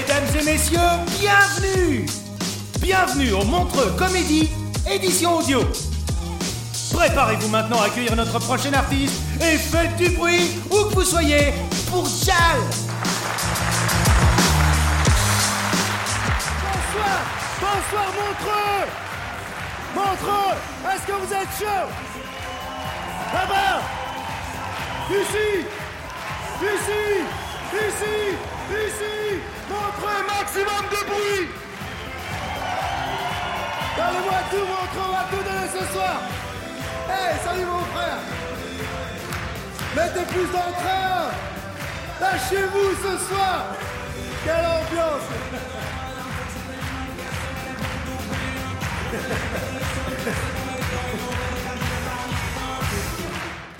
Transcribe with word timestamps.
Mesdames 0.00 0.40
et 0.40 0.44
messieurs, 0.44 0.78
bienvenue. 1.20 2.06
Bienvenue 2.80 3.32
au 3.32 3.44
Montreux 3.44 3.92
Comédie, 3.98 4.48
édition 4.90 5.36
audio. 5.36 5.60
Préparez-vous 6.94 7.48
maintenant 7.48 7.82
à 7.82 7.84
accueillir 7.84 8.16
notre 8.16 8.38
prochain 8.38 8.72
artiste 8.72 9.20
et 9.42 9.58
faites 9.58 9.94
du 9.96 10.08
bruit 10.16 10.52
où 10.70 10.88
que 10.88 10.94
vous 10.94 11.04
soyez 11.04 11.52
pour 11.90 12.06
Jal. 12.24 12.36
Bonsoir 16.64 17.20
Bonsoir 17.60 18.06
Montreux. 18.16 18.86
Montreux 19.94 20.56
Est-ce 20.94 21.06
que 21.06 21.12
vous 21.12 21.32
êtes 21.34 21.58
chaud 21.58 21.88
Là-bas. 23.34 23.82
Ici. 25.10 25.66
Ici. 26.62 27.20
Ici. 27.74 28.36
Ici 28.70 29.59
Montreux 29.70 30.22
maximum 30.26 30.84
de 30.90 31.00
bruit. 31.06 31.48
Donnez-moi 33.96 34.40
tout 34.50 34.66
Montreux, 34.66 35.06
on 35.08 35.12
va 35.12 35.24
tout 35.30 35.42
donner 35.44 35.68
ce 35.68 35.92
soir. 35.92 36.16
Hey, 37.08 37.38
salut 37.44 37.66
mon 37.66 37.84
frère. 37.94 38.18
Mettez 39.94 40.26
plus 40.32 40.46
d'entrain. 40.46 41.30
Lâchez-vous 42.20 42.90
ce 42.96 43.12
soir. 43.28 43.64
Quelle 44.44 44.66
ambiance. 44.66 45.28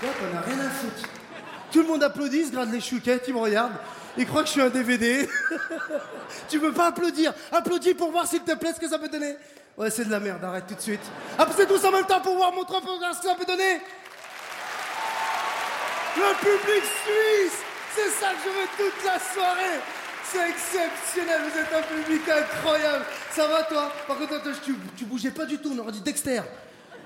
T'en 0.00 0.36
as 0.36 0.40
rien 0.42 0.60
à 0.60 0.70
foutre. 0.70 1.08
Tout 1.72 1.82
le 1.82 1.88
monde 1.88 2.02
applaudit, 2.02 2.46
se 2.46 2.52
gratte 2.52 2.70
les 2.70 2.80
chouquettes, 2.80 3.24
il 3.26 3.34
me 3.34 3.40
regarde. 3.40 3.72
Il 4.16 4.26
croit 4.26 4.42
que 4.42 4.48
je 4.48 4.52
suis 4.52 4.60
un 4.60 4.70
DVD. 4.70 5.28
tu 6.48 6.58
peux 6.58 6.72
pas 6.72 6.86
applaudir? 6.88 7.32
Applaudis 7.52 7.94
pour 7.94 8.10
voir 8.10 8.26
s'il 8.26 8.42
te 8.42 8.54
plaît 8.54 8.72
ce 8.74 8.80
que 8.80 8.88
ça 8.88 8.98
peut 8.98 9.08
donner. 9.08 9.36
Ouais, 9.76 9.90
c'est 9.90 10.04
de 10.04 10.10
la 10.10 10.20
merde, 10.20 10.44
arrête 10.44 10.66
tout 10.66 10.74
de 10.74 10.80
suite. 10.80 11.00
Applaudissez 11.38 11.66
tous 11.66 11.84
en 11.86 11.92
même 11.92 12.06
temps 12.06 12.20
pour 12.20 12.36
voir 12.36 12.52
mon 12.52 12.64
trop 12.64 12.80
pour 12.80 12.98
voir 12.98 13.14
ce 13.14 13.20
que 13.20 13.28
ça 13.28 13.34
peut 13.34 13.44
donner. 13.46 13.80
Le 16.16 16.34
public 16.40 16.84
suisse 17.04 17.60
C'est 17.94 18.10
ça 18.10 18.32
que 18.32 18.38
je 18.44 18.50
veux 18.50 18.90
toute 18.90 19.04
la 19.04 19.18
soirée 19.20 19.78
C'est 20.24 20.50
exceptionnel, 20.50 21.40
vous 21.48 21.58
êtes 21.58 21.72
un 21.72 21.82
public 21.82 22.28
incroyable 22.28 23.04
Ça 23.30 23.46
va 23.46 23.62
toi? 23.62 23.92
Par 24.08 24.18
contre, 24.18 24.42
toi, 24.42 24.52
tu, 24.62 24.74
tu 24.96 25.04
bougeais 25.04 25.30
pas 25.30 25.46
du 25.46 25.58
tout, 25.58 25.70
on 25.72 25.78
aurait 25.78 25.92
dit 25.92 26.00
Dexter. 26.00 26.42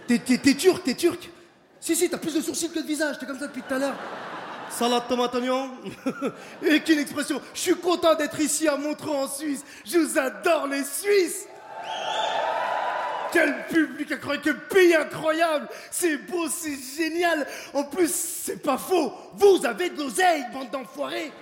T'es 0.07 0.19
turc, 0.19 0.83
t'es 0.85 0.95
turc 0.95 1.29
Si, 1.81 1.95
si, 1.95 2.09
t'as 2.09 2.17
plus 2.19 2.35
de 2.35 2.41
sourcils 2.41 2.71
que 2.71 2.81
de 2.81 2.87
visage, 2.87 3.19
t'es 3.19 3.27
comme 3.27 3.39
ça 3.39 3.47
depuis 3.47 3.63
tout 3.63 3.75
à 3.75 3.79
l'heure. 3.79 3.95
Salade 4.71 5.09
tomate 5.09 5.35
oignon. 5.35 5.71
Et 6.63 6.81
qu'une 6.81 6.99
expression. 6.99 7.41
Je 7.55 7.61
suis 7.61 7.77
content 7.77 8.15
d'être 8.15 8.39
ici 8.41 8.67
à 8.69 8.77
Montreux 8.77 9.15
en 9.15 9.29
Suisse. 9.29 9.65
Je 9.85 9.99
vous 9.99 10.19
adore 10.19 10.67
les 10.67 10.85
Suisses. 10.85 11.47
Quel 13.33 13.67
public 13.67 14.13
incroyable, 14.13 14.45
quel 14.45 14.61
pays 14.69 14.95
incroyable. 14.95 15.69
C'est 15.91 16.19
beau, 16.19 16.47
c'est 16.49 16.77
génial. 16.97 17.47
En 17.73 17.83
plus, 17.83 18.13
c'est 18.15 18.63
pas 18.63 18.79
faux. 18.79 19.13
Vous 19.35 19.67
avez 19.67 19.91
de 19.91 19.99
l'oseille, 19.99 20.45
bande 20.53 20.71
d'enfoirés. 20.71 21.33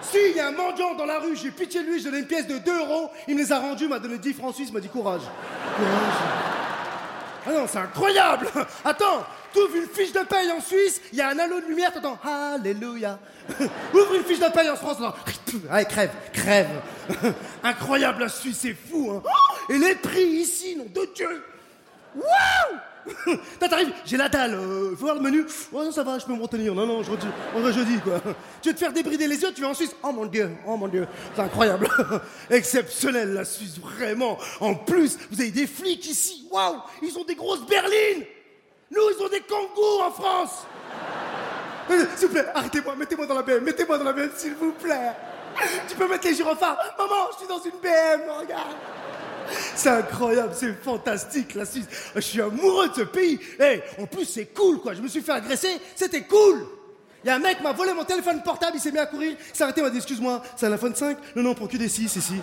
Si, 0.00 0.18
il 0.30 0.36
y 0.36 0.40
a 0.40 0.48
un 0.48 0.52
mendiant 0.52 0.94
dans 0.94 1.06
la 1.06 1.18
rue, 1.18 1.36
j'ai 1.36 1.50
pitié 1.50 1.82
de 1.82 1.86
lui, 1.86 1.98
je 1.98 2.04
donne 2.04 2.20
une 2.20 2.26
pièce 2.26 2.46
de 2.46 2.58
2 2.58 2.78
euros, 2.78 3.10
il 3.26 3.34
me 3.34 3.40
les 3.40 3.52
a 3.52 3.58
rendus, 3.58 3.88
m'a 3.88 3.98
donné 3.98 4.18
10 4.18 4.32
francs 4.34 4.54
suisses, 4.54 4.72
m'a 4.72 4.78
dit 4.78 4.88
courage. 4.88 5.22
Courage. 5.76 6.48
Ah 7.46 7.52
non, 7.52 7.66
c'est 7.66 7.78
incroyable. 7.78 8.46
Attends, 8.84 9.26
t'ouvres 9.58 9.76
une 9.76 9.88
fiche 9.88 10.12
de 10.12 10.20
paye 10.20 10.50
en 10.52 10.60
Suisse, 10.60 11.00
il 11.12 11.18
y 11.18 11.22
a 11.22 11.28
un 11.28 11.38
halo 11.38 11.60
de 11.60 11.66
lumière, 11.66 11.92
t'entends 11.92 12.18
Alléluia 12.24 13.18
Ouvre 13.94 14.14
une 14.14 14.24
fiche 14.24 14.38
de 14.38 14.50
paye 14.52 14.70
en 14.70 14.76
France, 14.76 14.98
t'entends 14.98 15.16
Allez, 15.70 15.86
crève, 15.86 16.10
crève 16.32 16.68
Incroyable, 17.64 18.22
la 18.22 18.28
Suisse, 18.28 18.58
c'est 18.60 18.74
fou, 18.74 19.10
hein 19.12 19.22
Oh, 19.24 19.72
Et 19.72 19.78
les 19.78 19.94
prix 19.94 20.22
ici, 20.22 20.76
nom 20.76 20.84
de 20.84 21.08
Dieu 21.14 21.44
Waouh 22.16 22.80
t'arrives, 23.58 23.90
j'ai 24.04 24.18
la 24.18 24.28
dalle, 24.28 24.54
euh, 24.54 24.90
faut 24.90 25.06
voir 25.06 25.14
le 25.14 25.22
menu. 25.22 25.46
Oh 25.72 25.82
non, 25.82 25.90
ça 25.90 26.02
va, 26.02 26.18
je 26.18 26.26
peux 26.26 26.34
me 26.34 26.42
retenir. 26.42 26.74
Non, 26.74 26.84
non, 26.84 27.02
je 27.02 27.10
redis, 27.10 27.26
on 27.56 27.60
va 27.60 27.72
jeudi, 27.72 27.98
quoi. 28.00 28.20
Tu 28.60 28.68
veux 28.68 28.74
te 28.74 28.78
faire 28.78 28.92
débrider 28.92 29.26
les 29.26 29.40
yeux, 29.40 29.50
tu 29.54 29.62
vas 29.62 29.68
en 29.68 29.74
Suisse. 29.74 29.96
Oh 30.02 30.12
mon 30.12 30.26
Dieu, 30.26 30.50
oh 30.66 30.76
mon 30.76 30.88
Dieu, 30.88 31.06
c'est 31.34 31.40
incroyable. 31.40 31.88
Exceptionnel, 32.50 33.32
la 33.32 33.46
Suisse, 33.46 33.78
vraiment. 33.78 34.36
En 34.60 34.74
plus, 34.74 35.16
vous 35.30 35.40
avez 35.40 35.50
des 35.50 35.66
flics 35.66 36.06
ici. 36.06 36.46
Waouh 36.50 36.82
Ils 37.00 37.16
ont 37.18 37.24
des 37.24 37.34
grosses 37.34 37.64
berlines. 37.66 38.26
Des 39.30 39.40
kangourous 39.40 40.02
en 40.02 40.10
France. 40.10 40.66
Euh, 41.90 42.04
S'il 42.16 42.28
vous 42.28 42.34
plaît, 42.34 42.46
arrêtez-moi, 42.54 42.94
mettez-moi 42.96 43.26
dans 43.26 43.34
la 43.34 43.42
BM, 43.42 43.64
mettez-moi 43.64 43.98
dans 43.98 44.04
la 44.04 44.12
BM, 44.12 44.30
s'il 44.36 44.54
vous 44.54 44.72
plaît. 44.72 45.12
Tu 45.88 45.96
peux 45.96 46.06
mettre 46.08 46.26
les 46.26 46.34
gyrophares. 46.34 46.78
Maman, 46.96 47.28
je 47.32 47.38
suis 47.38 47.46
dans 47.48 47.58
une 47.58 47.78
BM, 47.82 48.30
regarde. 48.40 48.76
C'est 49.74 49.88
incroyable, 49.88 50.52
c'est 50.54 50.72
fantastique 50.82 51.54
la 51.54 51.64
Suisse. 51.64 51.86
Je 52.14 52.20
suis 52.20 52.40
amoureux 52.40 52.88
de 52.90 52.94
ce 52.94 53.00
pays. 53.02 53.40
Eh, 53.58 53.82
en 54.00 54.06
plus 54.06 54.24
c'est 54.26 54.46
cool 54.46 54.78
quoi. 54.80 54.94
Je 54.94 55.00
me 55.00 55.08
suis 55.08 55.22
fait 55.22 55.32
agresser, 55.32 55.80
c'était 55.96 56.22
cool. 56.22 56.66
Il 57.24 57.28
y 57.28 57.30
a 57.30 57.34
un 57.36 57.38
mec 57.40 57.60
m'a 57.62 57.72
volé 57.72 57.92
mon 57.94 58.04
téléphone 58.04 58.42
portable, 58.42 58.72
il 58.76 58.80
s'est 58.80 58.92
mis 58.92 58.98
à 58.98 59.06
courir, 59.06 59.36
il 59.36 59.56
s'est 59.56 59.64
arrêté, 59.64 59.82
m'a 59.82 59.90
dit 59.90 59.96
excuse-moi, 59.96 60.40
c'est 60.56 60.66
un 60.66 60.72
iPhone 60.72 60.94
5 60.94 61.16
Non 61.34 61.42
non, 61.42 61.50
on 61.50 61.54
prend 61.54 61.66
que 61.66 61.76
des 61.76 61.88
6 61.88 62.14
ici. 62.16 62.34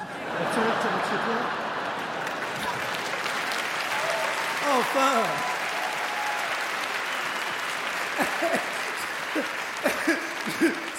Enfin. 4.78 5.55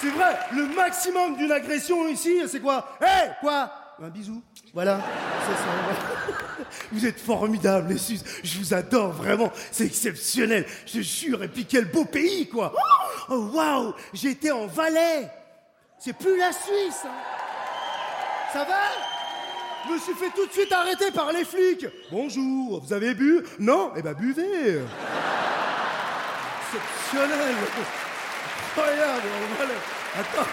C'est 0.07 0.13
vrai, 0.13 0.39
le 0.55 0.73
maximum 0.73 1.35
d'une 1.35 1.51
agression 1.51 2.07
ici, 2.07 2.41
c'est 2.47 2.61
quoi? 2.61 2.97
Hé, 3.01 3.31
quoi? 3.41 3.69
Un 4.01 4.07
bisou. 4.07 4.41
Voilà. 4.73 5.01
Vous 6.93 7.05
êtes 7.05 7.19
formidables, 7.19 7.89
les 7.89 7.97
Suisses. 7.97 8.23
Je 8.41 8.57
vous 8.57 8.73
adore 8.73 9.11
vraiment. 9.11 9.51
C'est 9.69 9.83
exceptionnel. 9.85 10.65
Je 10.85 11.01
jure. 11.01 11.43
Et 11.43 11.49
puis 11.49 11.65
quel 11.65 11.91
beau 11.91 12.05
pays, 12.05 12.47
quoi. 12.47 12.73
Oh, 13.27 13.49
waouh 13.53 13.93
été 14.23 14.49
en 14.49 14.65
Valais. 14.67 15.29
C'est 15.99 16.13
plus 16.13 16.37
la 16.37 16.53
Suisse. 16.53 17.01
hein. 17.03 17.11
Ça 18.53 18.63
va? 18.63 19.89
Je 19.89 19.93
me 19.93 19.99
suis 19.99 20.13
fait 20.13 20.29
tout 20.33 20.45
de 20.45 20.53
suite 20.53 20.71
arrêter 20.71 21.11
par 21.11 21.33
les 21.33 21.43
flics. 21.43 21.85
Bonjour, 22.11 22.81
vous 22.81 22.93
avez 22.93 23.13
bu? 23.13 23.43
Non 23.59 23.91
Eh 23.97 24.01
ben 24.01 24.13
buvez. 24.13 24.83
Exceptionnel. 26.63 27.55
Incroyable. 28.77 29.27
Voilà. 29.57 29.96
Attends. 30.17 30.47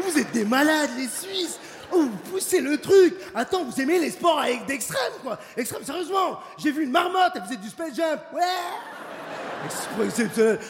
Vous 0.00 0.18
êtes 0.18 0.32
des 0.32 0.44
malades, 0.44 0.90
les 0.96 1.08
Suisses. 1.08 1.58
Oh, 1.92 2.02
vous 2.02 2.30
poussez 2.30 2.60
le 2.60 2.78
truc. 2.78 3.14
Attends, 3.34 3.64
vous 3.64 3.80
aimez 3.80 3.98
les 4.00 4.10
sports 4.10 4.40
avec 4.40 4.66
d'extrême, 4.66 5.12
quoi. 5.22 5.38
Extrême, 5.56 5.84
sérieusement. 5.84 6.40
J'ai 6.58 6.72
vu 6.72 6.84
une 6.84 6.90
marmotte, 6.90 7.32
elle 7.36 7.42
faisait 7.44 7.56
du 7.56 7.68
space 7.68 7.94
jump. 7.94 8.20
Ouais. 8.32 8.42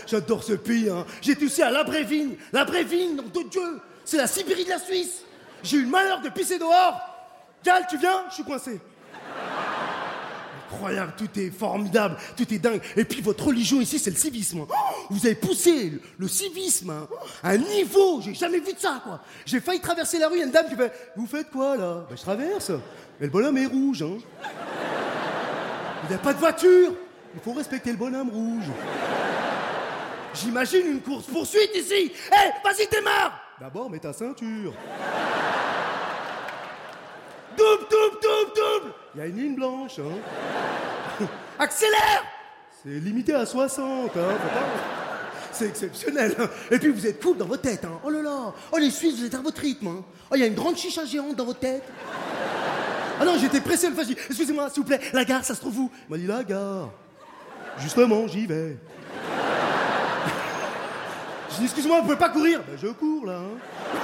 J'adore 0.07 0.43
ce 0.43 0.53
pays, 0.53 0.91
hein. 0.91 1.07
J'étais 1.21 1.45
aussi 1.47 1.63
à 1.63 1.71
Labrévigne 1.71 2.37
Labrévigne, 2.53 3.17
nom 3.17 3.23
de 3.23 3.49
Dieu. 3.49 3.81
C'est 4.05 4.19
la 4.19 4.27
Sibérie 4.27 4.65
de 4.65 4.71
la 4.71 4.79
Suisse. 4.79 5.23
J'ai 5.63 5.79
eu 5.79 5.83
le 5.83 5.89
malheur 5.89 6.21
de 6.21 6.29
pisser 6.29 6.59
dehors. 6.59 7.01
Gal, 7.65 7.87
tu 7.89 7.97
viens? 7.97 8.25
Je 8.29 8.35
suis 8.35 8.45
coincé. 8.45 8.81
Incroyable, 10.73 11.13
tout 11.17 11.39
est 11.39 11.51
formidable, 11.51 12.17
tout 12.37 12.53
est 12.53 12.59
dingue. 12.59 12.81
Et 12.97 13.05
puis 13.05 13.21
votre 13.21 13.47
religion 13.47 13.81
ici, 13.81 13.99
c'est 13.99 14.11
le 14.11 14.17
civisme. 14.17 14.61
Oh, 14.69 14.73
vous 15.11 15.27
avez 15.27 15.35
poussé 15.35 15.93
le, 16.19 16.29
civisme 16.29 16.91
hein, 16.91 17.09
à 17.43 17.51
un 17.51 17.59
niveau, 17.59 18.21
j'ai 18.21 18.35
jamais 18.35 18.59
vu 18.59 18.73
de 18.73 18.79
ça, 18.79 19.01
quoi. 19.03 19.21
J'ai 19.45 19.61
failli 19.61 19.81
traverser 19.81 20.19
la 20.19 20.29
rue, 20.29 20.37
il 20.37 20.41
y 20.41 20.43
a 20.43 20.47
une 20.47 20.53
dame 20.53 20.69
qui 20.69 20.77
fait 20.77 20.93
Vous 21.17 21.27
faites 21.27 21.51
quoi 21.51 21.77
là? 21.77 22.07
Ben 22.09 22.17
je 22.17 22.23
traverse. 22.23 22.71
Mais 23.21 23.27
le 23.27 23.33
bonhomme 23.33 23.57
est 23.59 23.67
rouge, 23.67 24.03
hein. 24.03 24.19
Il 26.05 26.09
n'y 26.11 26.15
a 26.15 26.19
pas 26.19 26.33
de 26.33 26.39
voiture. 26.39 26.93
Il 27.35 27.41
faut 27.41 27.53
respecter 27.53 27.91
le 27.91 27.97
bonhomme 27.97 28.31
rouge. 28.31 28.71
J'imagine 30.35 30.87
une 30.87 31.01
course 31.01 31.27
poursuite 31.27 31.71
ici. 31.75 32.13
Hé, 32.31 32.51
vas-y, 32.65 32.87
démarre 32.89 33.41
D'abord, 33.59 33.91
mets 33.91 33.99
ta 33.99 34.13
ceinture. 34.13 34.75
Il 39.17 39.21
y 39.21 39.23
a 39.23 39.27
une 39.27 39.37
ligne 39.37 39.55
blanche, 39.55 39.99
hein. 39.99 41.27
Accélère 41.59 42.25
C'est 42.83 42.91
limité 43.01 43.33
à 43.35 43.47
60, 43.47 44.11
hein. 44.17 44.21
C'est 45.53 45.69
exceptionnel. 45.69 46.35
hein. 46.39 46.49
Et 46.71 46.79
puis 46.79 46.91
vous 46.91 47.07
êtes 47.07 47.23
cool 47.23 47.39
dans 47.39 47.47
votre 47.47 47.63
tête, 47.63 47.85
hein. 47.87 47.99
Oh 48.05 48.11
là 48.11 48.21
là 48.21 48.53
Oh 48.73 48.77
les 48.79 48.91
Suisses, 48.91 49.19
vous 49.19 49.25
êtes 49.25 49.35
à 49.35 49.41
votre 49.41 49.61
rythme, 49.63 49.87
hein. 49.87 50.05
Oh, 50.31 50.35
il 50.35 50.41
y 50.41 50.43
a 50.43 50.47
une 50.47 50.55
grande 50.55 50.77
chicha 50.77 51.07
géante 51.07 51.37
dans 51.37 51.47
votre 51.47 51.61
tête. 51.61 51.83
Ah 53.19 53.25
non, 53.25 53.39
j'étais 53.39 53.63
pressé, 53.63 53.89
le 53.89 54.05
dit, 54.05 54.13
excusez-moi, 54.29 54.69
s'il 54.69 54.83
vous 54.83 54.89
plaît, 54.89 55.01
la 55.15 55.25
gare, 55.25 55.43
ça 55.43 55.55
se 55.55 55.61
trouve 55.61 55.79
où? 55.79 55.91
Il 56.09 56.13
m'a 56.13 56.19
dit, 56.19 56.27
la 56.27 56.45
gare. 56.45 56.91
Justement, 57.79 58.27
j'y 58.29 58.45
vais. 58.47 58.77
J'ai 61.53 61.59
dit, 61.59 61.65
excusez-moi, 61.65 61.99
vous 62.01 62.05
pouvez 62.05 62.17
pas 62.17 62.29
courir? 62.29 62.61
Ben, 62.69 62.77
je 62.77 62.89
cours, 62.89 63.25
là. 63.25 63.39
hein. 63.39 63.96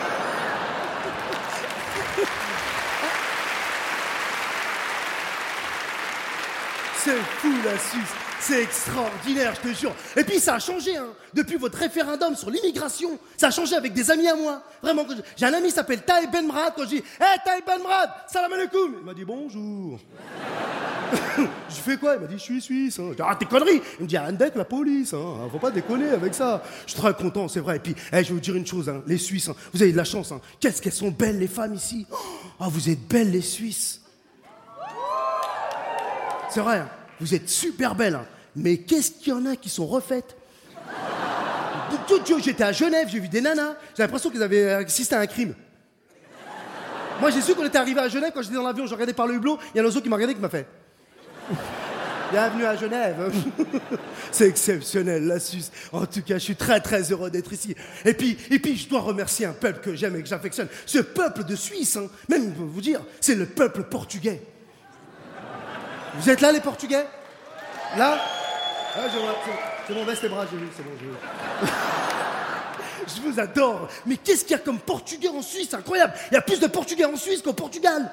Fou, 7.38 7.52
la 7.64 7.78
Suisse. 7.78 8.14
C'est 8.40 8.62
extraordinaire, 8.62 9.54
je 9.54 9.68
te 9.70 9.74
jure. 9.74 9.94
Et 10.16 10.24
puis, 10.24 10.40
ça 10.40 10.54
a 10.54 10.58
changé, 10.58 10.96
hein. 10.96 11.06
Depuis 11.32 11.56
votre 11.56 11.78
référendum 11.78 12.34
sur 12.34 12.50
l'immigration, 12.50 13.18
ça 13.36 13.46
a 13.46 13.50
changé 13.50 13.76
avec 13.76 13.92
des 13.92 14.10
amis 14.10 14.26
à 14.26 14.34
moi. 14.34 14.62
Vraiment, 14.82 15.06
j'ai 15.36 15.46
un 15.46 15.54
ami 15.54 15.68
qui 15.68 15.74
s'appelle 15.74 16.02
Taï 16.02 16.26
Benmrad. 16.26 16.72
Quand 16.76 16.82
je 16.82 16.88
dis, 16.88 16.96
hé, 16.96 17.38
Taï 17.44 17.62
Benmrad, 17.64 18.10
salam 18.26 18.52
alaikum. 18.52 18.96
Il 19.00 19.06
m'a 19.06 19.14
dit, 19.14 19.24
bonjour. 19.24 20.00
Je 21.68 21.74
fais 21.74 21.96
quoi? 21.96 22.14
Il 22.14 22.22
m'a 22.22 22.26
dit, 22.26 22.38
je 22.38 22.42
suis 22.42 22.60
suisse. 22.60 22.98
Hein. 22.98 23.12
Dis, 23.14 23.22
ah, 23.24 23.36
tes 23.36 23.44
conneries 23.44 23.80
Il 23.98 24.04
me 24.04 24.08
dit, 24.08 24.18
Andek, 24.18 24.54
la 24.56 24.64
police. 24.64 25.14
Hein. 25.14 25.48
Faut 25.50 25.58
pas 25.58 25.70
déconner 25.70 26.08
avec 26.08 26.34
ça. 26.34 26.62
Je 26.86 26.92
suis 26.92 27.00
très 27.00 27.14
content, 27.14 27.48
c'est 27.48 27.60
vrai. 27.60 27.76
Et 27.76 27.80
puis, 27.80 27.94
eh, 28.12 28.24
je 28.24 28.28
vais 28.28 28.34
vous 28.34 28.40
dire 28.40 28.56
une 28.56 28.66
chose, 28.66 28.88
hein. 28.88 29.02
les 29.06 29.18
Suisses, 29.18 29.48
hein, 29.48 29.54
vous 29.72 29.82
avez 29.82 29.92
de 29.92 29.96
la 29.96 30.04
chance. 30.04 30.32
Hein. 30.32 30.40
Qu'est-ce 30.58 30.80
qu'elles 30.82 30.92
sont 30.92 31.10
belles, 31.10 31.38
les 31.38 31.48
femmes 31.48 31.74
ici. 31.74 32.06
Ah, 32.58 32.68
vous 32.68 32.90
êtes 32.90 33.06
belles, 33.06 33.30
les 33.30 33.42
Suisses. 33.42 34.00
C'est 36.50 36.60
vrai, 36.60 36.78
hein. 36.78 36.88
Vous 37.22 37.34
êtes 37.34 37.48
super 37.48 37.94
belles. 37.94 38.16
hein. 38.16 38.26
Mais 38.56 38.78
qu'est-ce 38.78 39.12
qu'il 39.12 39.28
y 39.28 39.32
en 39.32 39.46
a 39.46 39.54
qui 39.56 39.68
sont 39.68 39.86
refaites? 39.86 40.36
J'étais 42.42 42.64
à 42.64 42.72
Genève, 42.72 43.08
j'ai 43.10 43.20
vu 43.20 43.28
des 43.28 43.40
nanas. 43.40 43.76
J'ai 43.96 44.02
l'impression 44.02 44.28
qu'ils 44.28 44.42
avaient 44.42 44.72
assisté 44.72 45.14
à 45.14 45.20
un 45.20 45.26
crime. 45.26 45.54
Moi, 47.20 47.30
j'ai 47.30 47.40
su 47.40 47.54
qu'on 47.54 47.64
était 47.64 47.78
arrivé 47.78 48.00
à 48.00 48.08
Genève 48.08 48.32
quand 48.34 48.42
j'étais 48.42 48.56
dans 48.56 48.64
l'avion. 48.64 48.86
Je 48.86 48.92
regardais 48.92 49.12
par 49.12 49.28
le 49.28 49.34
hublot. 49.34 49.58
Il 49.72 49.76
y 49.76 49.80
a 49.80 49.82
un 49.82 49.86
oiseau 49.86 50.00
qui 50.00 50.08
m'a 50.08 50.16
regardé 50.16 50.34
qui 50.34 50.40
m'a 50.40 50.48
fait. 50.48 50.66
Bienvenue 52.32 52.64
à 52.64 52.76
Genève. 52.76 53.32
C'est 54.32 54.48
exceptionnel, 54.48 55.26
la 55.26 55.38
Suisse. 55.38 55.70
En 55.92 56.04
tout 56.06 56.22
cas, 56.22 56.34
je 56.34 56.44
suis 56.44 56.56
très 56.56 56.80
très 56.80 57.12
heureux 57.12 57.30
d'être 57.30 57.52
ici. 57.52 57.76
Et 58.04 58.14
puis, 58.14 58.36
et 58.50 58.58
puis, 58.58 58.76
je 58.76 58.88
dois 58.88 59.00
remercier 59.00 59.46
un 59.46 59.52
peuple 59.52 59.80
que 59.80 59.94
j'aime 59.94 60.16
et 60.16 60.22
que 60.22 60.28
j'affectionne. 60.28 60.68
Ce 60.86 60.98
peuple 60.98 61.44
de 61.44 61.54
Suisse, 61.54 61.96
hein, 61.96 62.08
même 62.28 62.52
vous 62.56 62.80
dire, 62.80 63.00
c'est 63.20 63.36
le 63.36 63.46
peuple 63.46 63.84
portugais. 63.84 64.42
Vous 66.14 66.30
êtes 66.30 66.40
là, 66.40 66.52
les 66.52 66.60
Portugais? 66.60 67.06
Là? 67.96 68.18
Ah, 68.94 69.00
c'est- 69.86 69.94
mon 69.94 70.04
veste 70.04 70.24
et 70.24 70.28
bras, 70.28 70.44
j'ai 70.50 70.56
vu, 70.56 70.68
c'est 70.76 70.82
bon, 70.82 70.90
j'ai 71.00 71.06
vu. 71.06 71.12
Je 73.16 73.20
vous 73.20 73.40
adore. 73.40 73.88
Mais 74.06 74.16
qu'est-ce 74.16 74.42
qu'il 74.44 74.52
y 74.52 74.54
a 74.54 74.58
comme 74.62 74.78
Portugais 74.78 75.28
en 75.28 75.42
Suisse? 75.42 75.74
Incroyable. 75.74 76.14
Il 76.30 76.34
y 76.34 76.36
a 76.36 76.40
plus 76.40 76.60
de 76.60 76.68
Portugais 76.68 77.04
en 77.04 77.16
Suisse 77.16 77.42
qu'au 77.42 77.52
Portugal. 77.52 78.10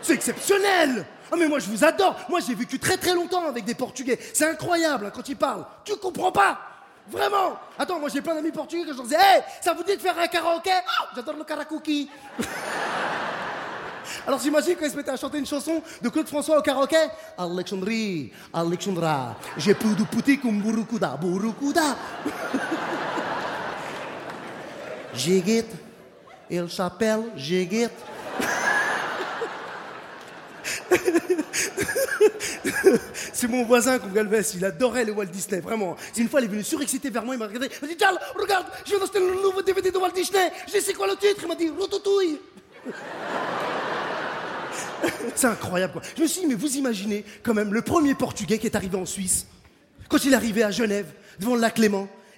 C'est 0.00 0.14
exceptionnel. 0.14 1.04
Ah 1.30 1.36
mais 1.38 1.46
moi 1.46 1.58
je 1.58 1.66
vous 1.66 1.84
adore. 1.84 2.16
Moi 2.30 2.40
j'ai 2.46 2.54
vécu 2.54 2.78
très 2.78 2.96
très 2.96 3.12
longtemps 3.14 3.44
avec 3.46 3.64
des 3.66 3.74
Portugais. 3.74 4.18
C'est 4.32 4.46
incroyable 4.48 5.06
hein, 5.06 5.12
quand 5.14 5.28
ils 5.28 5.36
parlent. 5.36 5.66
Tu 5.84 5.94
comprends 5.96 6.32
pas? 6.32 6.58
Vraiment 7.08 7.58
Attends, 7.78 8.00
moi 8.00 8.08
j'ai 8.08 8.22
plein 8.22 8.34
d'amis 8.34 8.50
portugais 8.50 8.84
que 8.84 8.92
je 8.92 8.96
leur 8.96 9.04
disais 9.04 9.16
Hey, 9.20 9.42
ça 9.60 9.74
vous 9.74 9.82
dit 9.84 9.94
de 9.94 10.00
faire 10.00 10.18
un 10.18 10.26
karaoké? 10.26 10.70
Ah, 10.72 11.08
J'adore 11.14 11.36
le 11.36 11.44
karaoké. 11.44 12.08
Alors 14.26 14.40
j'imagine 14.40 14.76
quand 14.76 14.86
ils 14.86 14.90
se 14.90 14.96
mettaient 14.96 15.10
à 15.10 15.16
chanter 15.16 15.38
une 15.38 15.46
chanson 15.46 15.82
de 16.00 16.08
Claude 16.08 16.28
François 16.28 16.58
au 16.58 16.62
karaoké. 16.62 16.96
Alexandrie, 17.36 18.32
Alexandra, 18.52 19.36
j'ai 19.56 19.74
plus 19.74 19.94
de 19.94 20.04
pouti 20.04 20.38
comme 20.38 20.60
Burukuda, 20.60 21.18
Burukuda. 21.20 21.96
Jigit, 25.14 25.66
il 26.50 26.70
s'appelle 26.70 27.22
Jigit. 27.36 27.90
C'est 33.32 33.48
mon 33.48 33.64
voisin 33.64 33.98
qu'on 33.98 34.08
Galvez, 34.08 34.42
il 34.54 34.64
adorait 34.64 35.04
le 35.04 35.12
Walt 35.12 35.26
Disney, 35.26 35.60
vraiment. 35.60 35.96
Une 36.16 36.28
fois, 36.28 36.40
il 36.40 36.44
est 36.44 36.48
venu 36.48 36.62
surexcité 36.62 37.10
vers 37.10 37.24
moi, 37.24 37.34
il 37.34 37.38
m'a 37.38 37.46
regardé, 37.46 37.68
il 37.70 37.86
m'a 37.86 37.92
dit 37.92 37.98
Charles, 38.00 38.18
regarde, 38.34 38.66
je 38.84 38.90
viens 38.90 39.00
d'acheter 39.00 39.20
le 39.20 39.42
nouveau 39.42 39.62
DVD 39.62 39.90
de 39.90 39.98
Walt 39.98 40.12
Disney. 40.12 40.50
Je 40.72 40.80
sais 40.80 40.94
quoi 40.94 41.06
le 41.06 41.16
titre? 41.16 41.40
Il 41.42 41.48
m'a 41.48 41.54
dit 41.54 41.68
Routouille. 41.68 42.38
C'est 45.34 45.46
incroyable, 45.46 45.94
quoi. 45.94 46.02
Je 46.16 46.22
me 46.22 46.26
suis 46.26 46.40
dit, 46.42 46.46
mais 46.46 46.54
vous 46.54 46.76
imaginez 46.76 47.24
quand 47.42 47.54
même 47.54 47.72
le 47.72 47.82
premier 47.82 48.14
Portugais 48.14 48.58
qui 48.58 48.66
est 48.66 48.76
arrivé 48.76 48.96
en 48.96 49.06
Suisse, 49.06 49.46
quand 50.08 50.24
il 50.24 50.32
est 50.32 50.36
arrivé 50.36 50.62
à 50.62 50.70
Genève, 50.70 51.06
devant 51.38 51.54
le 51.54 51.60
lac 51.60 51.80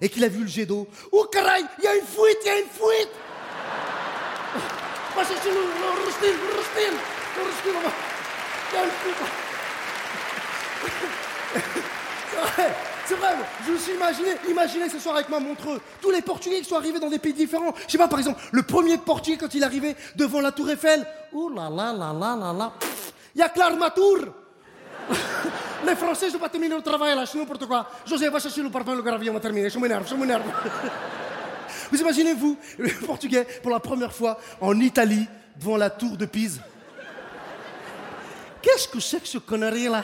et 0.00 0.08
qu'il 0.08 0.24
a 0.24 0.28
vu 0.28 0.42
le 0.42 0.48
jet 0.48 0.66
d'eau. 0.66 0.88
Oh, 1.12 1.26
caray, 1.30 1.62
il 1.78 1.84
y 1.84 1.86
a 1.86 1.94
une 1.94 2.02
fuite, 2.02 2.38
il 2.42 2.46
y 2.46 2.50
a 2.50 2.58
une 2.58 2.66
fuite 2.66 3.10
C'est 13.08 13.14
vrai, 13.14 13.29
je 13.64 13.70
me 13.70 13.79
suis 13.79 13.93
imaginé, 13.94 14.31
imaginez 14.49 14.88
ce 14.88 14.99
soir 14.99 15.14
avec 15.14 15.29
ma 15.29 15.38
montreux, 15.38 15.81
tous 16.03 16.11
les 16.11 16.23
Portugais 16.23 16.58
qui 16.58 16.64
sont 16.64 16.75
arrivés 16.75 16.99
dans 16.99 17.08
des 17.08 17.20
pays 17.20 17.32
différents. 17.32 17.73
Je 17.87 17.93
sais 17.93 17.99
pas, 17.99 18.08
par 18.08 18.19
exemple, 18.19 18.41
le 18.50 18.64
premier 18.64 18.99
Portugais 18.99 19.37
quand 19.37 19.55
il 19.55 19.62
arrivé 19.62 19.94
devant 20.17 20.41
la 20.41 20.50
Tour 20.50 20.70
Eiffel, 20.70 21.06
ouh 21.32 21.49
là 21.50 21.70
là 21.70 21.93
là 21.93 22.12
là 22.12 22.37
là 22.37 22.53
là, 22.53 22.73
il 23.32 23.38
y 23.38 23.43
a 23.43 23.53
l'armature. 23.56 24.32
Les 25.87 25.94
Français, 25.94 26.26
je 26.26 26.32
vais 26.32 26.38
pas 26.41 26.49
terminer 26.49 26.75
le 26.75 26.82
travail 26.82 27.14
là, 27.14 27.25
c'est 27.26 27.38
n'importe 27.38 27.64
quoi. 27.67 27.88
José, 28.05 28.28
va 28.28 28.40
chercher 28.40 28.62
le 28.62 28.71
parfum, 28.71 28.97
le 28.97 29.02
gravillon, 29.02 29.30
on 29.30 29.35
va 29.35 29.40
terminer, 29.40 29.71
je 29.71 29.78
m'énerve, 29.78 30.09
je 30.09 30.14
m'énerve. 30.16 30.42
Vous 31.92 32.00
imaginez, 32.00 32.35
vous, 32.35 32.59
le 32.78 32.90
Portugais, 33.07 33.47
pour 33.62 33.71
la 33.71 33.78
première 33.78 34.12
fois 34.12 34.37
en 34.61 34.80
Italie, 34.80 35.28
devant 35.57 35.76
la 35.76 35.90
tour 35.90 36.16
de 36.16 36.26
Pise 36.26 36.61
Qu'est-ce 38.61 38.88
que 38.88 38.99
c'est 38.99 39.21
que 39.21 39.28
ce 39.28 39.38
connerie 39.38 39.88
là? 39.88 40.02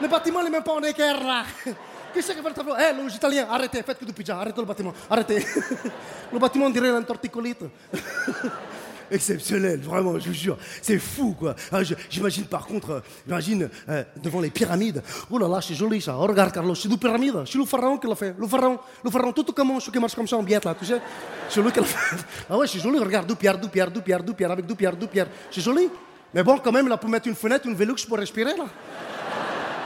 Le 0.00 0.08
bâtiment 0.08 0.42
n'est 0.42 0.50
même 0.50 0.62
pas 0.62 0.72
en 0.72 0.82
équerre 0.82 1.22
là 1.22 1.44
Qu'est-ce 2.12 2.26
que 2.26 2.32
c'est 2.32 2.38
que 2.38 2.42
votre 2.42 2.54
tableau? 2.54 2.74
Eh, 2.78 3.02
les 3.06 3.14
Italiens, 3.14 3.46
arrêtez, 3.50 3.82
faites 3.82 3.98
que 3.98 4.04
du 4.04 4.12
pizza, 4.12 4.38
arrêtez 4.38 4.60
le 4.60 4.66
bâtiment, 4.66 4.92
arrêtez. 5.08 5.44
le 6.32 6.38
bâtiment 6.38 6.68
dirait 6.68 6.90
un 6.90 7.02
torticolite. 7.02 7.64
Exceptionnel, 9.10 9.78
vraiment, 9.80 10.18
je 10.18 10.28
vous 10.28 10.34
jure. 10.34 10.56
C'est 10.80 10.98
fou, 10.98 11.36
quoi. 11.38 11.54
Ah, 11.70 11.80
J'imagine 12.08 12.44
par 12.44 12.66
contre, 12.66 12.90
euh, 12.90 13.00
j'imagine 13.26 13.68
euh, 13.88 14.04
devant 14.22 14.40
les 14.40 14.48
pyramides. 14.48 15.02
Oh 15.30 15.38
là 15.38 15.48
là, 15.48 15.60
c'est 15.60 15.74
joli 15.74 16.00
ça. 16.00 16.16
Oh, 16.18 16.26
regarde, 16.26 16.52
Carlos, 16.52 16.74
c'est 16.74 16.88
une 16.88 16.98
pyramide. 16.98 17.44
C'est 17.46 17.58
le 17.58 17.66
pharaon 17.66 17.98
qui 17.98 18.06
l'a 18.06 18.14
fait. 18.14 18.34
Le 18.38 18.46
pharaon, 18.46 18.78
le 19.04 19.10
pharaon, 19.10 19.32
tout 19.32 19.44
comme 19.52 19.78
celui 19.80 19.92
qui 19.92 19.98
marche 19.98 20.14
comme 20.14 20.26
ça 20.26 20.36
en 20.36 20.42
biette 20.42 20.64
là, 20.64 20.74
tu 20.78 20.86
sais. 20.86 21.00
C'est 21.48 21.60
lui 21.60 21.70
qui 21.70 21.80
l'a 21.80 21.84
fait. 21.84 22.16
Ah 22.48 22.56
ouais, 22.56 22.66
c'est 22.66 22.78
joli, 22.78 22.98
regarde, 22.98 23.26
deux 23.26 23.34
pierres, 23.34 23.58
deux 23.58 23.68
pierres, 23.68 23.90
deux 23.90 24.00
pierres, 24.00 24.22
deux 24.22 24.32
pierres, 24.32 24.52
avec 24.52 24.66
deux 24.66 24.74
pierres, 24.74 24.96
deux 24.96 25.06
pierres. 25.06 25.28
C'est 25.50 25.60
joli. 25.60 25.90
Mais 26.32 26.42
bon, 26.42 26.58
quand 26.58 26.72
même, 26.72 26.88
là, 26.88 26.96
pour 26.96 27.10
mettre 27.10 27.28
une 27.28 27.34
fenêtre, 27.34 27.66
une 27.66 27.74
Velux 27.74 28.06
pour 28.08 28.16
respirer, 28.16 28.56
là. 28.56 28.64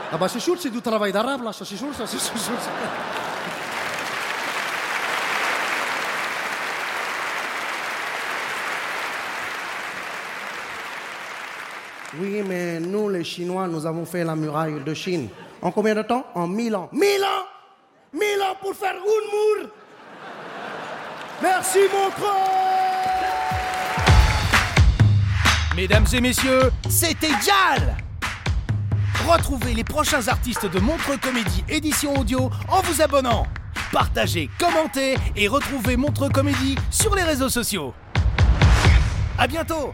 Ah 0.09 0.17
bah 0.17 0.27
c'est 0.29 0.39
sûr, 0.39 0.55
c'est 0.57 0.69
du 0.69 0.81
travail 0.81 1.11
d'arabe, 1.11 1.43
là, 1.43 1.51
ça 1.51 1.65
c'est 1.65 1.75
sûr, 1.75 1.93
ça 1.93 2.07
c'est 2.07 2.17
sûr. 2.17 2.33
Oui, 12.19 12.41
mais 12.47 12.79
nous, 12.79 13.09
les 13.09 13.23
Chinois, 13.25 13.67
nous 13.67 13.85
avons 13.85 14.05
fait 14.05 14.23
la 14.23 14.35
muraille 14.35 14.81
de 14.83 14.93
Chine. 14.93 15.27
En 15.61 15.71
combien 15.71 15.93
de 15.93 16.01
temps? 16.03 16.25
En 16.35 16.47
mille 16.47 16.75
ans. 16.75 16.89
Mille 16.93 17.23
ans 17.23 17.45
Mille 18.13 18.41
ans 18.41 18.55
pour 18.61 18.73
faire 18.73 18.95
une 18.95 19.61
mur 19.61 19.69
Merci, 21.41 21.79
mon 21.91 22.09
Mesdames 25.75 26.07
et 26.11 26.21
messieurs, 26.21 26.71
c'était 26.89 27.27
Jal 27.27 27.97
Retrouvez 29.27 29.73
les 29.73 29.83
prochains 29.83 30.29
artistes 30.29 30.71
de 30.71 30.79
Montre 30.79 31.19
Comédie 31.19 31.61
édition 31.67 32.17
audio 32.17 32.49
en 32.69 32.81
vous 32.81 33.01
abonnant. 33.01 33.45
Partagez, 33.91 34.49
commentez 34.57 35.17
et 35.35 35.49
retrouvez 35.49 35.97
Montre 35.97 36.29
Comédie 36.29 36.77
sur 36.89 37.13
les 37.13 37.23
réseaux 37.23 37.49
sociaux. 37.49 37.93
À 39.37 39.45
bientôt 39.47 39.93